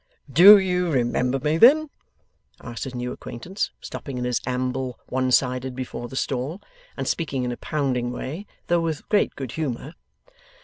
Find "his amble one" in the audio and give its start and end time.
4.23-5.29